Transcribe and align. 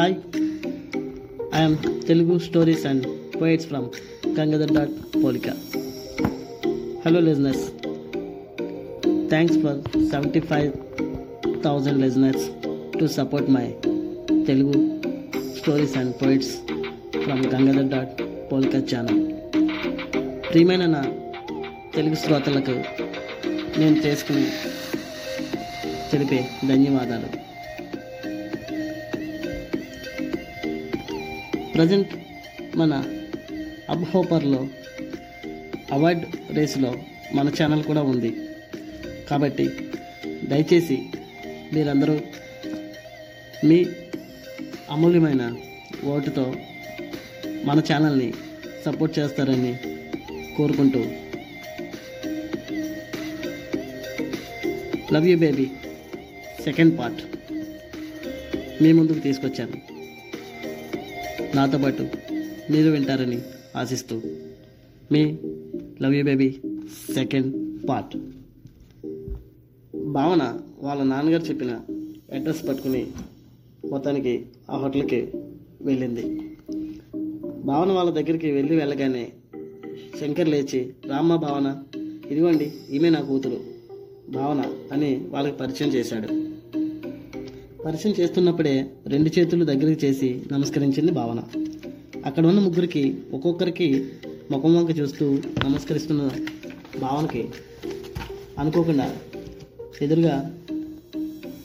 Hi. 0.00 0.14
I'm 1.56 1.74
Telugu 2.06 2.38
stories 2.38 2.86
and 2.90 3.06
poets 3.40 3.66
from 3.70 3.86
Gangadhar 4.38 4.72
dot 4.76 4.94
Polika 5.22 5.48
hello 7.04 7.20
listeners 7.20 7.64
thanks 9.32 9.58
for 9.64 9.80
seventy 10.12 10.40
five 10.40 10.70
thousand 11.66 12.00
listeners 12.04 12.44
to 12.98 13.06
support 13.06 13.50
my 13.50 13.66
Telugu 14.48 14.76
stories 15.58 15.96
and 16.02 16.14
poets 16.22 16.52
from 17.24 17.44
Gangadhar 17.54 17.90
dot 17.96 18.22
Polika 18.52 18.76
channel 18.94 19.22
ప్రియమైన 20.50 20.86
నా 20.86 21.02
తెలుగు 21.96 22.14
శ్రోతలకు 22.14 22.76
నేను 23.80 23.96
చేసుకుని 24.06 24.46
తెలిపే 26.12 26.48
ధన్యవాదాలు. 26.68 27.39
Present 31.80 32.10
మన 32.76 32.94
అబ్ 33.90 34.04
హోపర్లో 34.04 34.68
award 35.92 36.24
రేసులో 36.54 36.94
మన 37.34 37.48
ఛానల్ 37.48 37.82
కూడా 37.84 38.02
ఉంది. 38.02 38.36
కాబట్టి 39.30 39.68
దయచేసి 40.44 40.98
మీరందరూ 41.72 42.20
మీ 43.64 43.86
అమూల్యమైన 44.90 45.56
ఓటుతో 46.04 46.54
మన 47.64 47.82
ఛానల్ని 47.92 48.32
సపోర్ట్ 48.86 49.18
చేస్తారని 49.18 49.74
కోరుకుంటూ 50.56 51.04
love 55.14 55.28
you 55.28 55.38
baby. 55.38 55.66
Second 56.64 56.98
part. 56.98 57.22
మీ 58.82 58.92
ముందుకు 58.92 59.18
తీసుకొచ్చాను. 59.18 59.89
నాతో 61.54 61.78
పాటు 61.78 62.06
మీరు 62.70 62.90
వింటారని 62.90 63.42
ఆశిస్తూ 63.76 64.22
మీ 65.12 65.38
love 66.02 66.14
you 66.14 66.24
baby 66.24 66.50
second 67.14 67.78
part. 67.88 68.16
Bhavana 69.96 70.58
వాళ్ళ 70.82 71.02
నాన్నగారు 71.02 71.42
చెప్పిన 71.42 71.80
అడ్రస్ 72.34 72.68
పట్టుకుని 72.68 73.06
మొత్తానికి 73.90 74.46
ఆ 74.70 74.76
హోటల్కి 74.76 75.28
వెళ్ళింది. 75.82 76.36
భావన 77.64 77.92
వాళ్ళ 77.92 78.10
దగ్గరికి 78.10 78.50
వెళ్ళి 78.50 78.76
వెళ్ళగానే 78.76 79.32
శంకర్ 80.20 80.48
లేచి 80.48 80.92
రామ్మ 81.06 81.36
భావన 81.36 81.82
ఇదిగోండి 82.30 82.72
ఈమె 82.90 83.10
నా 83.10 83.20
కూతురు. 83.20 83.60
భావన 84.32 84.64
అని 84.92 85.26
వాళ్ళకి 85.30 85.56
పరిచయం 85.56 85.88
చేశాడు. 85.88 86.49
పరిచయం 87.84 88.14
చేస్తున్నప్పుడే 88.20 88.86
రెండు 89.06 89.38
చేతులు 89.38 89.64
దగ్గరికి 89.64 90.06
చేసి 90.06 90.42
నమస్కరించింది 90.52 91.12
భావన. 91.12 91.42
అక్కడ 92.26 92.46
ఉన్న 92.46 92.60
ముగ్గురికి 92.60 93.18
ఒక్కొక్కరికి 93.32 94.08
ముఖం 94.50 94.74
వంక 94.76 94.98
చూస్తూ 94.98 95.38
నమస్కరిస్తున్న 95.64 96.30
భావనకి 97.00 97.48
అనుకోకుండా 98.58 99.16
ఎదురుగా 100.02 100.56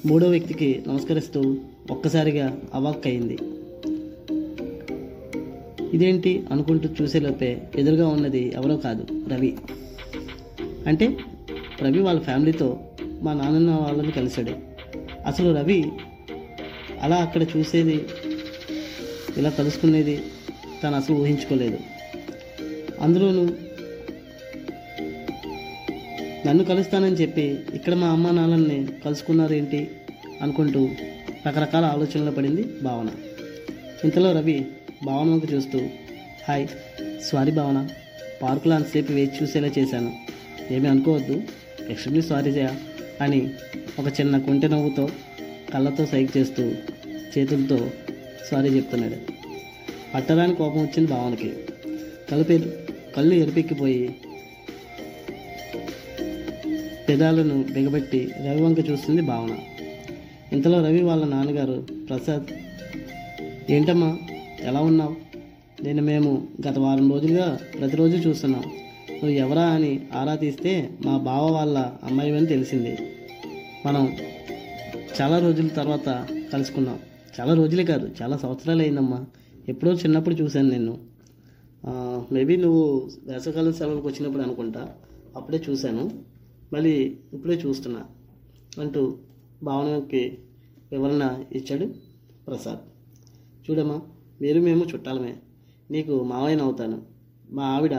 మూడో 0.05 0.30
వ్యక్తికి 0.30 0.83
నమస్కరిస్తూ 0.88 1.57
ఒక్కసారిగా 1.91 2.61
అవాక్కయింది 2.73 3.38
ఇదేంటి 5.94 6.44
అనుకుంటూ 6.52 6.89
చూసేలోపే 7.02 7.61
ఎదురుగా 7.75 8.07
ఉన్నది 8.07 8.53
ఎవరో 8.55 8.77
కాదు 8.77 9.05
రవి. 9.29 9.57
అంటే 10.88 11.17
రవి 11.81 12.00
వాళ్ళ 12.00 12.19
ఫ్యామిలీతో 12.19 12.79
మా 13.22 13.33
నాన్నన్న 13.33 13.72
వాళ్ళని 13.72 14.11
కలిశాడు. 14.11 14.75
అసలు 15.25 15.55
రవి 15.55 15.85
అలా 17.06 17.16
అక్కడ 17.16 17.44
చూసేది 17.58 18.06
ఇలా 19.38 19.50
కలుసుకునేది 19.50 20.23
తను 20.84 20.95
అసలు 20.95 21.16
ఊహించుకోలేదు. 21.16 21.80
అందులోనూ 23.02 23.44
నన్ను 26.47 26.63
కలుస్తానని 26.63 27.16
చెప్పి 27.16 27.59
ఇక్కడ 27.74 27.94
మా 27.94 28.07
అమ్మ 28.07 28.31
నాన్నల్ని 28.31 28.88
కలుసుకున్నారు 29.06 29.53
ఏంటి 29.53 29.90
అనుకుంటూ 30.41 30.90
రకరకాల 31.47 31.85
ఆలోచనలో 31.85 32.31
పడింది 32.31 32.63
భావన. 32.84 33.09
ఇంతలో 34.03 34.31
రవి 34.31 34.66
భావన 35.06 35.29
వంక 35.29 35.53
చూస్తూ 35.53 35.79
హాయ్ 36.47 36.68
సారీ 37.24 37.52
భావన. 37.52 37.88
పార్కులో 38.41 38.75
అంతసేపు 38.75 39.12
వేచి 39.12 39.38
చూసేలా 39.44 39.68
చేశాను. 39.78 40.13
ఏమీ 40.72 40.90
అనుకోవద్దు. 40.90 41.44
ఎక్స్ట్రీమ్లీ 41.90 42.22
సారీ 42.22 42.52
జయ 42.52 42.69
అని 43.22 43.50
ఒక 44.00 44.08
చిన్న 44.19 44.38
కుంటె 44.38 44.68
నవ్వుతో 44.68 45.09
కళ్ళతో 45.74 46.06
సైక్ 46.06 46.38
చేస్తూ 46.38 46.72
చేతులతో 47.38 47.90
సారీ 48.51 48.69
చెప్తున్నాడు. 48.69 49.16
పట్టరాని 50.13 50.56
కోపం 50.56 50.81
వచ్చింది 50.81 51.12
భావనకి. 51.12 51.53
కలుపు 52.31 52.66
కళ్ళు 53.16 53.35
ఎరిపెక్కిపోయి 53.35 54.16
పెదాలను 57.09 57.63
బిగబెట్టి 57.63 58.31
రవి 58.47 58.62
వంక 58.62 58.90
చూస్తుంది 58.90 59.22
భావన. 59.22 59.57
ఇంతలో 60.53 60.85
రవి 60.85 61.01
వాళ్ళ 61.03 61.25
నాన్నగారు 61.25 61.88
ప్రసాద్ 62.09 62.46
ఏంటమ్మా 63.72 64.17
ఎలా 64.62 64.79
ఉన్నావు? 64.79 65.16
నేను 65.84 66.02
మేము 66.02 66.47
గత 66.67 66.78
వారం 66.78 67.12
రోజులుగా 67.12 67.59
ప్రతిరోజు 67.79 68.29
చూస్తున్నాం. 68.29 68.63
నువ్వు 69.12 69.29
ఎవరా 69.29 69.62
అని 69.62 70.02
ఆరా 70.13 70.35
తీస్తే 70.35 70.90
మా 71.06 71.17
బావ 71.17 71.52
వాళ్ళ 71.52 71.78
అమ్మాయి 72.03 72.38
అని 72.38 72.46
తెలిసింది. 72.46 72.97
మనం 73.85 74.17
చాలా 75.22 75.40
రోజుల 75.40 75.67
తర్వాత 75.67 76.28
కలుసుకున్నాం. 76.53 77.00
చాలా 77.40 77.53
రోజులే 77.53 77.84
కాదు 77.84 78.16
చాలా 78.22 78.38
సంవత్సరాలు 78.38 78.81
అయిందమ్మా 78.81 79.25
ఎప్పుడో 79.69 79.91
చిన్నప్పుడు 79.94 80.35
చూశాను 80.35 80.69
నేను 80.69 80.94
మేబీ 82.31 82.56
నువ్వు 82.56 83.09
వేసవకాలం 83.23 83.73
సెలవులకు 83.73 84.07
వచ్చినప్పుడు 84.07 84.44
అనుకుంటా 84.44 84.96
అప్పుడే 85.35 85.63
చూశాను. 85.69 86.03
మళ్ళీ 86.73 87.18
ఇప్పుడే 87.34 87.56
చూస్తున్నా 87.56 88.06
అంటూ 88.79 89.18
భావనకి 89.63 90.38
వివరణ 90.91 91.44
ఇచ్చాడు 91.51 91.85
ప్రసాద్. 92.47 92.79
చూడమ్మా 93.69 94.02
మీరు 94.41 94.59
మేము 94.62 94.85
చుట్టాలమే. 94.85 95.35
నీకు 95.91 96.23
మావయ్యన 96.23 96.62
అవుతాను. 96.62 97.02
మా 97.52 97.63
ఆవిడ 97.63 97.96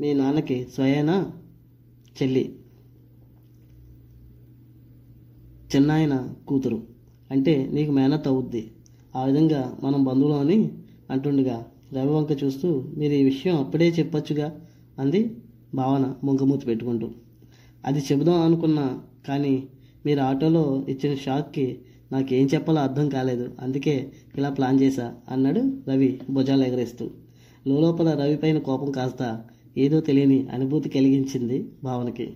మీ 0.00 0.14
నాన్నకి 0.14 0.66
స్వయాన? 0.74 1.10
చెల్లి. 2.18 2.44
చిన్నాయన 5.74 6.34
కూతురు. 6.48 6.95
అంటే 7.30 7.70
నీకు 7.72 7.92
మేనత్ 7.92 8.28
అవుద్ది. 8.28 8.70
ఆ 9.16 9.24
విధంగా 9.24 9.76
మనం 9.82 10.04
బంధువులు 10.04 10.34
అని 10.34 10.70
అంటుండగా 11.10 11.66
రవి 11.92 12.08
వంక 12.08 12.44
చూస్తూ 12.44 12.84
మీరు 12.96 13.12
ఈ 13.12 13.24
విషయం 13.24 13.56
అప్పుడే 13.56 13.88
చెప్పొచ్చుగా 13.88 14.60
అంది 14.98 15.30
భావన 15.74 16.14
ముంగమూతి 16.24 16.66
పెట్టుకుంటూ. 16.66 17.10
అది 17.84 17.98
చెబుదాం 17.98 18.40
అనుకున్నా 18.40 19.00
కానీ 19.28 19.62
మీరు 20.06 20.20
ఆటోలో 20.20 20.86
ఇచ్చిన 20.88 21.14
షాక్కి 21.14 21.78
నాకేం 22.12 22.46
చెప్పాలో 22.54 22.80
అర్థం 22.80 23.08
కాలేదు. 23.08 23.50
అందుకే 23.60 24.12
ఇలా 24.36 24.50
ప్లాన్ 24.50 24.80
చేశా 24.80 25.14
అన్నాడు 25.30 25.62
రవి 25.88 26.20
భుజాలు 26.30 26.62
ఎగరేస్తూ. 26.62 27.10
లోపల 27.66 28.18
రవి 28.22 28.36
పైన 28.36 28.58
కోపం 28.58 28.90
కాస్త 28.90 29.44
ఏదో 29.78 30.00
తెలియని 30.00 30.48
అనుభూతి 30.48 30.88
కలిగించింది 30.88 31.68
భావనకి. 31.84 32.30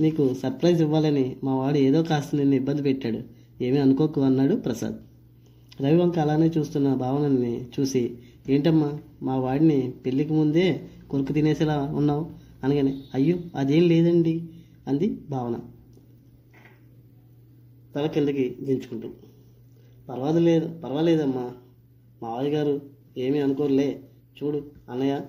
నీకు 0.00 0.34
సర్ప్రైజ్ 0.42 0.82
ఇవ్వాలని 0.82 1.36
మా 1.44 1.54
వాడు 1.54 1.78
ఏదో 1.78 2.02
కాస్త 2.02 2.36
నిన్ను 2.36 2.54
ఇబ్బంది 2.54 2.82
పెట్టాడు. 2.82 3.41
ఏమీ 3.62 3.78
అనుకోకు 3.78 4.20
అన్నాడు 4.20 4.54
ప్రసాద్. 4.54 4.96
రవివంక 5.82 6.18
అలానే 6.18 6.46
చూస్తున్న 6.46 6.94
భావనని 6.94 7.54
చూసి 7.74 8.02
ఏంటమ్మా 8.48 8.88
మా 9.22 9.34
వాడిని 9.36 9.92
పెళ్ళికి 10.06 10.32
ముందే 10.32 10.66
కొరుకు 11.10 11.32
తినేసేలా 11.32 11.76
ఉన్నావు? 11.92 12.24
అనగానే 12.64 12.92
అయ్యో 13.14 13.36
అదేం 13.56 13.84
లేదండి 13.88 14.34
అంది 14.88 15.08
భావన. 15.30 15.56
తల 17.94 18.06
కిందకి 18.06 18.56
దించుకుంటూ 18.62 19.08
పర్వాలేదు 20.08 20.66
పర్వాలేదమ్మా. 20.84 21.46
మావయ్య 22.22 22.50
గారు 22.50 22.74
ఏమీ 23.18 23.38
అనుకోరులే. 23.38 23.88
చూడు 24.38 24.60
అన్నయ్య 24.90 25.20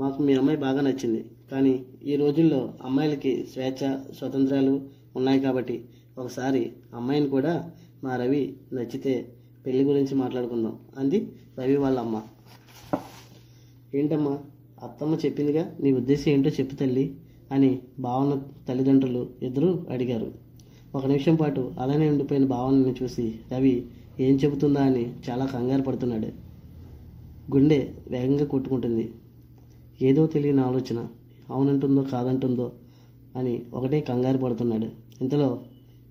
మాకు 0.00 0.22
మీ 0.22 0.32
అమ్మాయి 0.34 0.58
బాగా 0.58 0.80
నచ్చింది. 0.80 1.24
కానీ 1.52 1.72
ఈ 2.04 2.16
రోజుల్లో 2.16 2.74
అమ్మాయిలకి 2.84 3.46
స్వేచ్ఛ 3.52 3.84
స్వతంత్రాలు 4.18 4.74
ఉన్నాయి 5.16 5.40
కాబట్టి 5.40 5.76
ఒకసారి 6.18 6.72
అమ్మాయిని 6.94 7.28
కూడా 7.28 7.70
మా 8.04 8.16
రవి 8.16 8.56
నచ్చితే 8.72 9.32
పెళ్ళి 9.66 9.84
గురించి 9.84 10.14
మాట్లాడుకుందాం 10.14 10.78
అంది 10.98 11.32
రవి 11.58 11.76
వాళ్ళ 11.76 11.98
అమ్మ. 11.98 12.22
ఏంటమ్మా 13.94 14.38
అత్తమ్మ 14.82 15.14
చెప్పిందిగా 15.14 15.76
నీ 15.80 15.92
ఉద్దేశం 15.92 16.32
ఏంటో 16.32 16.50
చెప్పు 16.50 16.74
తల్లి 16.74 17.16
అని 17.52 17.78
భావన 17.98 18.42
తల్లిదండ్రులు 18.68 19.30
ఇద్దరూ 19.42 19.86
అడిగారు. 19.90 20.32
ఒక 20.94 21.06
నిమిషం 21.06 21.34
పాటు 21.34 21.72
అలానే 21.78 22.08
ఉండిపోయిన 22.08 22.46
భావనని 22.46 22.94
చూసి 23.02 23.34
రవి 23.52 23.86
ఏం 24.20 24.36
చెబుతుందా 24.36 24.82
అని 24.82 25.14
చాలా 25.30 25.46
కంగారు 25.46 25.82
పడుతున్నాడు. 25.82 26.26
గుండె 27.56 27.94
వేగంగా 28.08 28.44
కొట్టుకుంటుంది. 28.44 29.14
ఏదో 30.02 30.26
తెలియని 30.26 30.60
ఆలోచన 30.60 31.08
అవునంటుందో 31.50 32.02
కాదంటుందో 32.02 32.72
అని 33.36 33.62
ఒకటే 33.74 34.00
కంగారు 34.00 34.38
పడుతున్నాడు. 34.38 34.88
ఇంతలో 35.20 35.62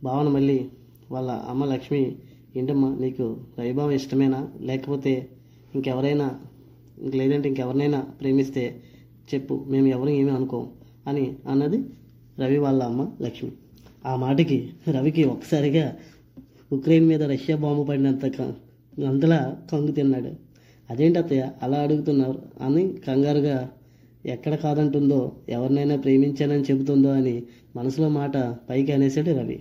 భావన 0.03 0.27
మళ్ళీ 0.27 0.65
వాళ్ళ 1.11 1.31
అమ్మ 1.31 1.65
లక్ష్మి 1.65 2.15
ఏంటమ్మా 2.57 2.95
నీకు 3.00 3.38
రవిభావం 3.59 3.91
ఇష్టమేనా? 3.91 4.47
లేకపోతే 4.61 5.29
ఇంకెవరైనా 5.75 6.27
ఇంక 7.01 7.15
లేదంటే 7.15 7.47
ఇంకెవరినైనా 7.50 8.00
ప్రేమిస్తే 8.00 8.63
చెప్పు 9.33 9.65
మేము 9.67 9.88
ఎవరు 9.88 10.09
ఏమీ 10.09 10.29
అనుకోం 10.29 10.67
అని 11.07 11.35
అన్నది 11.50 11.79
రవి 12.39 12.57
వాళ్ళ 12.57 12.83
అమ్మ 12.83 13.07
లక్ష్మి. 13.21 13.51
ఆ 14.05 14.15
మాటకి 14.15 14.69
రవికి 14.91 15.23
ఒకసారిగా 15.23 15.95
ఉక్రెయిన్ 16.73 17.07
మీద 17.07 17.23
రష్యా 17.23 17.55
బాంబు 17.55 17.83
పడినంత 17.83 18.25
అంతలా 19.05 19.57
కంగు 19.71 19.91
తిన్నాడు. 19.91 20.31
అదేంటి 20.89 21.19
అత్తయ్య 21.19 21.50
అలా 21.63 21.77
అడుగుతున్నారు 21.77 22.39
అని 22.61 22.94
కంగారుగా 23.07 23.69
ఎక్కడ 24.25 24.55
కాదంటుందో 24.55 25.31
ఎవరినైనా 25.50 25.95
ప్రేమించానని 25.95 26.63
చెబుతుందో 26.63 27.11
అని 27.11 27.44
మనసులో 27.75 28.09
మాట 28.09 28.38
పైకి 28.69 28.91
అనేసాడు 28.91 29.31
రవి. 29.39 29.59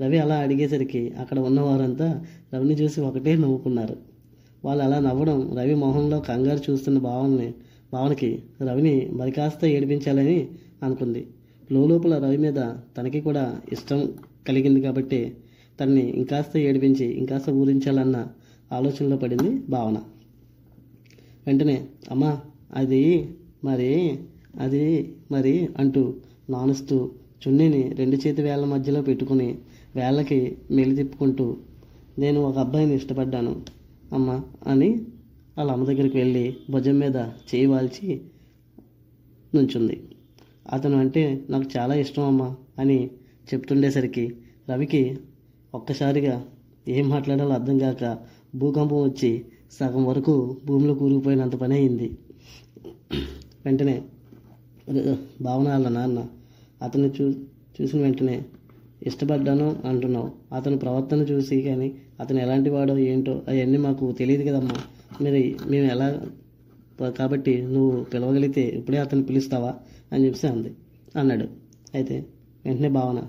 రవి 0.00 0.18
అలా 0.18 0.34
అడిగేసరికి 0.34 1.10
అక్కడ 1.10 1.38
ఉన్నవారంతా 1.38 2.26
రవిని 2.54 2.74
చూసి 2.74 3.00
ఒకటే 3.00 3.36
నవ్వుకున్నారు. 3.36 3.96
వాళ్ళు 4.64 4.84
అలా 4.84 4.98
నవ్వడం 4.98 5.58
రవి 5.58 5.74
మొహంలో 5.74 6.20
కంగారు 6.20 6.72
చూస్తున్న 6.72 6.98
భావనని 6.98 7.54
భావనకి 7.92 8.42
రవిని 8.62 9.10
మరికాస్త 9.12 9.64
ఏడిపించాలని 9.64 10.48
అనుకుంది. 10.82 11.26
లోపల 11.72 12.24
రవి 12.24 12.36
మీద 12.36 12.54
తనకి 12.98 13.20
కూడా 13.20 13.60
ఇష్టం 13.72 14.12
కలిగింది 14.48 14.80
కాబట్టి 14.80 15.34
తనని 15.80 16.10
ఇంకాస్త 16.10 16.56
ఏడిపించి 16.56 17.06
ఇంకాస్త 17.06 17.50
ఊరించాలన్న 17.50 18.26
ఆలోచనలో 18.72 19.16
పడింది 19.16 19.62
భావన. 19.68 19.96
వెంటనే 21.46 21.86
అమ్మా 22.10 22.40
అది 22.74 23.28
మరి 23.64 24.18
అది 24.60 25.16
మరి 25.30 25.68
అంటూ 25.78 26.14
నానుస్తూ 26.50 27.10
చున్నీని 27.42 27.82
రెండు 27.98 28.16
చేతి 28.16 28.42
వేళ్ళ 28.42 28.64
మధ్యలో 28.64 29.02
పెట్టుకుని 29.02 29.58
వేళ్ళకి 29.96 30.58
మెలి 30.70 30.94
తిప్పుకుంటూ 30.96 31.56
నేను 32.18 32.40
ఒక 32.40 32.58
అబ్బాయిని 32.58 32.94
ఇష్టపడ్డాను 32.94 33.52
అమ్మా 34.12 34.36
అని 34.66 34.90
వాళ్ళ 35.58 35.70
అమ్మ 35.70 35.84
దగ్గరికి 35.84 36.16
వెళ్ళి 36.16 36.56
భుజం 36.70 36.98
మీద 36.98 37.16
చేయి 37.50 37.66
వాల్చి 37.66 38.20
నుంచుంది. 39.54 39.96
అతను 40.72 40.96
అంటే 40.98 41.22
నాకు 41.50 41.66
చాలా 41.76 41.94
ఇష్టం 41.94 42.22
అమ్మా 42.22 42.56
అని 42.78 43.10
చెప్తుండేసరికి 43.50 44.24
రవికి 44.70 45.02
ఒక్కసారిగా 45.74 46.44
ఏం 46.88 47.08
మాట్లాడాలో 47.08 47.54
అర్థం 47.54 47.78
కాక 47.78 48.18
భూకంపం 48.54 49.02
వచ్చి 49.02 49.44
సగం 49.72 50.04
వరకు 50.04 50.34
భూమిలో 50.66 50.94
కూరుకుపోయినంత 50.94 51.54
పని 51.54 51.74
అయింది. 51.74 52.08
వెంటనే 53.66 54.02
భావన 55.42 55.68
వాళ్ళ 55.68 55.88
నాన్న 55.88 56.20
అతను 56.82 57.12
చూ 57.20 57.34
చూసిన 57.82 58.00
వెంటనే 58.00 58.44
ఇష్టపడ్డాను 59.06 59.76
అంటున్నావు. 59.84 60.30
అతను 60.54 60.78
ప్రవర్తన 60.78 61.18
చూసి 61.18 61.62
కానీ 61.62 61.94
అతను 62.20 62.40
ఎలాంటి 62.40 62.70
వాడో 62.70 62.98
ఏంటో 62.98 63.32
అవన్నీ 63.32 63.78
మాకు 63.78 64.12
తెలియదు 64.12 64.42
కదమ్మా. 64.42 64.74
మీరు 65.22 65.68
మేము 65.70 65.86
ఎలా 65.86 66.20
కాబట్టి 67.18 67.62
నువ్వు 67.62 68.04
పిలవగలిగితే 68.04 68.62
ఇప్పుడే 68.62 68.98
అతను 68.98 69.22
పిలుస్తావా? 69.22 69.74
అని 70.12 70.26
చెప్పి 70.26 70.46
అంది. 70.46 70.74
అన్నాడు. 71.16 71.46
అయితే 71.94 72.24
వెంటనే 72.64 72.88
భావన 72.88 73.22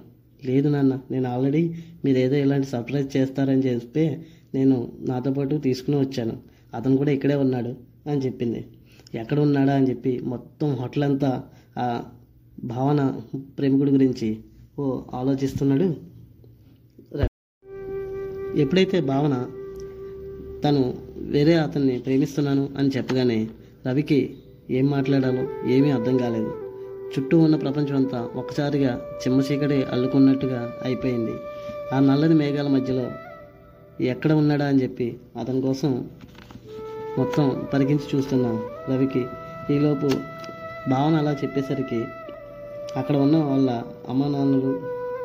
లేదు 0.46 0.70
నాన్న 0.70 1.00
నేను 1.12 1.30
ఆల్రెడీ 1.30 1.74
మీరు 2.06 2.18
ఏదో 2.18 2.36
ఇలాంటి 2.36 2.68
సర్ప్రైజ్ 2.68 3.18
చేస్తారని 3.18 3.62
చెప్పి 3.62 4.18
నేను 4.56 4.92
నాతో 5.00 5.32
పాటు 5.34 5.56
తీసుకుని 5.56 5.98
వచ్చాను. 5.98 6.38
అతను 6.74 6.98
కూడా 6.98 7.12
ఇక్కడే 7.12 7.36
ఉన్నాడు 7.36 7.76
అని 8.10 8.22
చెప్పింది. 8.22 8.66
ఎక్కడ 9.16 9.40
ఉన్నాడా? 9.40 9.74
అని 9.74 9.90
చెప్పి 9.90 10.20
మొత్తం 10.24 10.76
హోటల్ 10.76 11.04
అంతా 11.04 11.44
భావన 12.64 13.22
ప్రేమికుడి 13.60 13.92
గురించి 13.92 14.44
ఓ 14.80 15.02
ఆలోచిస్తున్నాడు 15.14 15.88
ఎప్పుడైతే 18.58 19.02
భావన 19.02 19.36
తను 20.64 20.94
వేరే 21.18 21.54
అతన్ని 21.54 22.00
ప్రేమిస్తున్నాను 22.00 22.70
అని 22.78 22.90
చెప్పగానే 22.90 23.50
రవికి 23.88 24.38
ఏం 24.70 24.86
మాట్లాడాలో 24.86 25.68
ఏమీ 25.68 25.92
అర్థం 25.92 26.18
కాలేదు. 26.18 26.52
చుట్టూ 27.14 27.40
ఉన్న 27.40 27.56
ప్రపంచం 27.56 27.96
అంతా 27.96 28.30
ఒక్కసారిగా 28.36 29.02
చిమ్మ 29.16 29.42
చీకటి 29.42 29.84
అల్లుకున్నట్టుగా 29.84 30.74
అయిపోయింది. 30.86 31.34
ఆ 31.94 32.00
నల్లని 32.00 32.36
మేఘాల 32.36 32.68
మధ్యలో 32.68 33.12
ఎక్కడ 34.04 34.32
ఉన్నాడా 34.34 34.66
అని 34.66 34.84
చెప్పి 34.84 35.20
అతని 35.40 35.62
కోసం 35.62 36.10
మొత్తం 37.18 37.68
పరిగించి 37.74 38.18
చూస్తున్నాం 38.18 38.64
రవికి 38.90 39.26
ఈలోపు 39.74 40.08
భావన 40.90 41.16
అలా 41.16 41.32
చెప్పేసరికి 41.32 42.06
అక్కడ 42.98 43.16
ఉన్న 43.16 43.38
వాళ్ళ 43.38 43.84
అమ్మ 44.10 44.28
నాన్నలు 44.28 44.82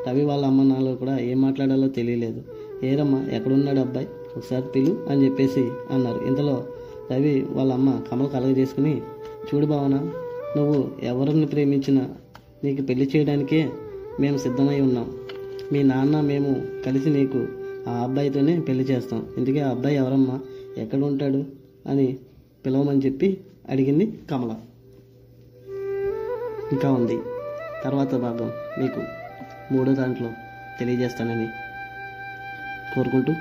రవి 0.08 0.25
వాళ్ళ 0.25 0.46
అమ్మ 0.46 0.62
నాన్నలు 0.62 0.96
కూడా 0.96 1.19
ఏం 1.19 1.40
మాట్లాడాలో 1.40 1.88
తెలియలేదు. 1.88 2.43
ఏరమ్మా 2.84 3.26
ఎక్కడున్నాడు 3.32 3.78
అబ్బాయి? 3.78 4.08
ఒకసారి 4.37 4.64
పిలు 4.76 5.06
అని 5.08 5.25
చెప్పేసి 5.25 5.69
అన్నారు. 5.90 6.25
ఇంతలో 6.25 6.66
రవి 7.12 7.46
వాళ్ళ 7.50 7.72
అమ్మ 7.72 8.00
కమల 8.12 8.26
కలగ 8.26 8.50
చేసుకుని 8.50 9.02
చూడు 9.55 9.66
భావన 9.66 9.94
నువ్వు 10.56 10.90
ఎవరిని 11.02 11.46
ప్రేమించినా 11.46 12.08
నీకు 12.64 12.82
పెళ్ళి 12.82 13.10
చేయడానికే 13.16 13.70
మేము 14.20 14.38
సిద్ధమై 14.38 14.81
ఉన్నాం. 14.81 15.14
మీ 15.72 15.82
నాన్న 15.82 16.20
మేము 16.20 16.62
కలిసి 16.87 17.11
నీకు 17.11 17.46
ఆ 17.88 17.93
అబ్బాయితోనే 17.93 18.61
పెళ్ళి 18.61 18.84
చేస్తాం. 18.84 19.26
ఇందుకే 19.38 19.61
ఆ 19.61 19.70
అబ్బాయి 19.70 19.96
ఎవరమ్మా? 19.96 20.40
ఎక్కడ 20.78 20.99
ఉంటాడు 20.99 21.44
అని 21.87 22.16
పిలవమని 22.66 23.00
చెప్పి 23.06 23.40
అడిగింది 23.70 24.19
కమల. 24.31 24.54
ఇంకా 26.72 26.93
ఉంది. 26.93 27.19
తర్వాత 27.84 28.14
భాగం 28.14 28.50
మీకు 28.78 29.00
మూడో 29.72 29.94
దాంట్లో 29.94 30.30
తెలియజేస్తానని 30.78 31.48
కోరుకుంటూ 32.94 33.32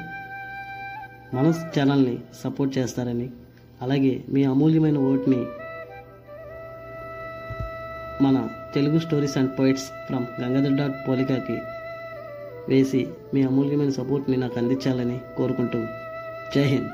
మనస్ 1.34 1.80
ఛానల్ని 1.80 2.18
సపోర్ట్ 2.44 2.78
చేస్తారని 2.78 3.28
అలాగే 3.82 4.24
మీ 4.30 4.44
అమూల్యమైన 4.44 4.98
ఓట్ని 4.98 5.40
మన 8.22 8.38
Telugu 8.74 9.00
stories 9.00 9.38
and 9.38 9.60
poets 9.60 9.88
from 10.08 10.26
Gangadhar 10.42 10.78
dot 10.78 11.08
పోలికాకి 11.08 11.58
వేసి 12.70 13.08
మీ 13.34 13.44
అమూల్యమైన 13.44 13.90
సపోర్ట్ని 13.90 14.38
నాకు 14.38 14.60
అందించాలని 14.60 15.20
కోరుకుంటూ 15.38 15.80
జై 16.56 16.64
హింద్. 16.64 16.92